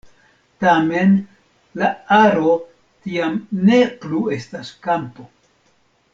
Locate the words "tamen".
0.61-1.11